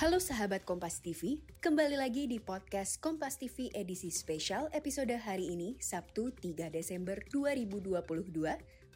[0.00, 5.76] Halo sahabat Kompas TV, kembali lagi di podcast Kompas TV edisi spesial episode hari ini,
[5.76, 8.00] Sabtu 3 Desember 2022,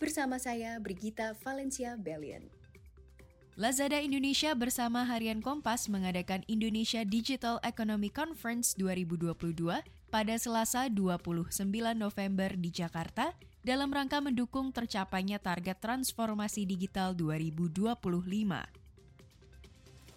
[0.01, 2.49] bersama saya Brigita Valencia Bellion.
[3.53, 9.37] Lazada Indonesia bersama Harian Kompas mengadakan Indonesia Digital Economy Conference 2022
[10.09, 11.53] pada Selasa 29
[11.93, 18.84] November di Jakarta dalam rangka mendukung tercapainya target transformasi digital 2025.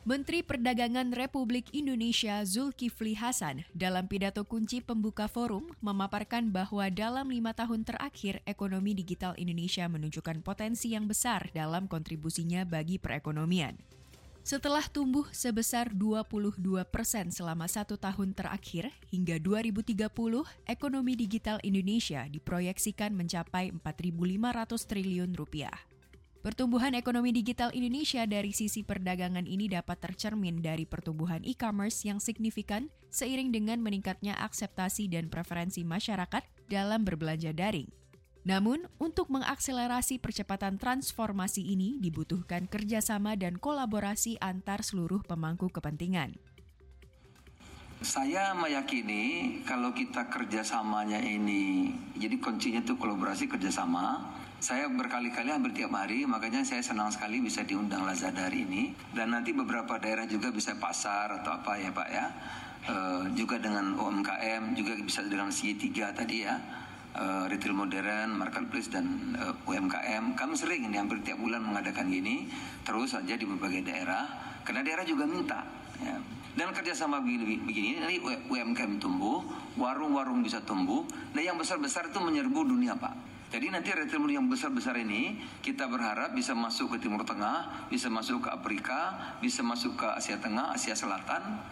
[0.07, 7.52] Menteri Perdagangan Republik Indonesia Zulkifli Hasan dalam pidato kunci pembuka forum memaparkan bahwa dalam lima
[7.52, 13.75] tahun terakhir ekonomi digital Indonesia menunjukkan potensi yang besar dalam kontribusinya bagi perekonomian.
[14.47, 16.55] Setelah tumbuh sebesar 22
[16.88, 20.08] persen selama satu tahun terakhir, hingga 2030,
[20.72, 25.97] ekonomi digital Indonesia diproyeksikan mencapai 4.500 triliun rupiah.
[26.48, 32.88] Pertumbuhan ekonomi digital Indonesia dari sisi perdagangan ini dapat tercermin dari pertumbuhan e-commerce yang signifikan
[33.12, 36.40] seiring dengan meningkatnya akseptasi dan preferensi masyarakat
[36.72, 37.92] dalam berbelanja daring.
[38.48, 46.31] Namun, untuk mengakselerasi percepatan transformasi ini dibutuhkan kerjasama dan kolaborasi antar seluruh pemangku kepentingan.
[48.00, 55.94] Saya meyakini kalau kita kerjasamanya ini, jadi kuncinya itu kolaborasi kerjasama, saya berkali-kali hampir tiap
[55.94, 58.89] hari, makanya saya senang sekali bisa diundang Lazada hari ini.
[59.13, 62.25] Dan nanti beberapa daerah juga bisa pasar atau apa ya Pak ya.
[62.89, 62.95] E,
[63.38, 66.58] juga dengan UMKM, juga bisa dengan C3 tadi ya.
[67.13, 70.33] E, retail modern, marketplace dan e, UMKM.
[70.33, 72.50] Kami sering ini hampir tiap bulan mengadakan gini,
[72.81, 74.25] terus saja di berbagai daerah.
[74.66, 75.61] Karena daerah juga minta.
[76.02, 76.17] Ya.
[76.58, 78.17] Dan kerjasama begini, begini nanti
[78.50, 79.45] UMKM tumbuh,
[79.78, 81.05] warung-warung bisa tumbuh.
[81.38, 83.36] Nah yang besar-besar itu menyerbu dunia Pak.
[83.48, 88.44] Jadi nanti modern yang besar-besar ini kita berharap bisa masuk ke Timur Tengah, bisa masuk
[88.44, 91.63] ke Afrika, bisa masuk ke Asia Tengah, Asia Selatan.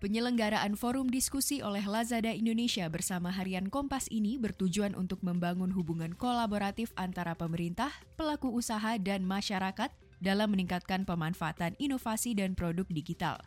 [0.00, 6.92] Penyelenggaraan forum diskusi oleh Lazada Indonesia bersama Harian Kompas ini bertujuan untuk membangun hubungan kolaboratif
[6.96, 9.88] antara pemerintah, pelaku usaha, dan masyarakat
[10.20, 13.40] dalam meningkatkan pemanfaatan inovasi dan produk digital.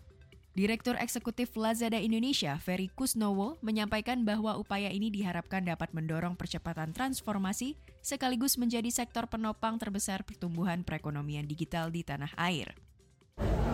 [0.58, 7.78] Direktur Eksekutif Lazada Indonesia, Ferry Kusnowo, menyampaikan bahwa upaya ini diharapkan dapat mendorong percepatan transformasi
[8.02, 12.74] sekaligus menjadi sektor penopang terbesar pertumbuhan perekonomian digital di tanah air.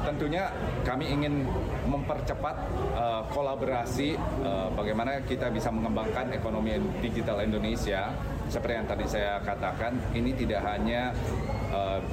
[0.04, 0.52] Tentunya
[0.84, 1.48] kami ingin
[1.88, 2.68] mempercepat
[3.00, 8.12] uh, kolaborasi uh, bagaimana kita bisa mengembangkan ekonomi digital Indonesia.
[8.52, 11.16] Seperti yang tadi saya katakan, ini tidak hanya
[11.72, 12.04] uh,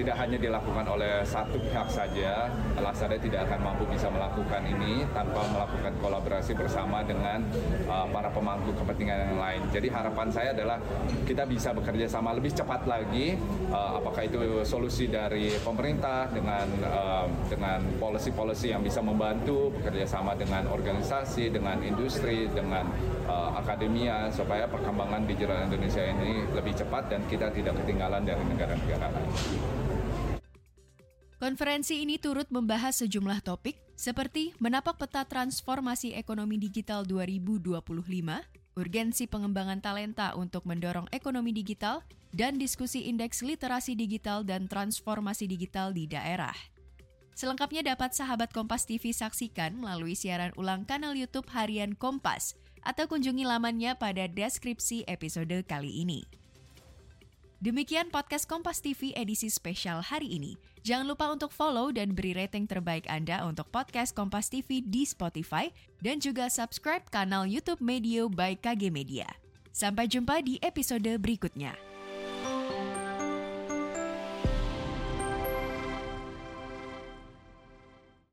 [0.00, 2.48] tidak hanya dilakukan oleh satu pihak saja,
[2.80, 7.44] Lazada tidak akan mampu bisa melakukan ini tanpa melakukan kolaborasi bersama dengan
[7.84, 9.60] uh, para pemangku kepentingan yang lain.
[9.68, 10.80] Jadi harapan saya adalah
[11.28, 13.36] kita bisa bekerja sama lebih cepat lagi,
[13.68, 20.32] uh, apakah itu solusi dari pemerintah dengan uh, dengan policy-policy yang bisa membantu bekerja sama
[20.32, 22.88] dengan organisasi, dengan industri, dengan
[23.28, 29.12] uh, akademia supaya perkembangan digital Indonesia ini lebih cepat dan kita tidak ketinggalan dari negara-negara
[29.12, 29.89] lain.
[31.40, 37.80] Konferensi ini turut membahas sejumlah topik seperti menapak peta transformasi ekonomi digital 2025,
[38.76, 42.04] urgensi pengembangan talenta untuk mendorong ekonomi digital,
[42.36, 46.52] dan diskusi indeks literasi digital dan transformasi digital di daerah.
[47.32, 52.52] Selengkapnya dapat sahabat Kompas TV saksikan melalui siaran ulang kanal YouTube Harian Kompas
[52.84, 56.39] atau kunjungi lamannya pada deskripsi episode kali ini.
[57.60, 60.56] Demikian podcast Kompas TV edisi spesial hari ini.
[60.80, 65.68] Jangan lupa untuk follow dan beri rating terbaik Anda untuk podcast Kompas TV di Spotify
[66.00, 69.28] dan juga subscribe kanal YouTube Media by KG Media.
[69.76, 71.89] Sampai jumpa di episode berikutnya.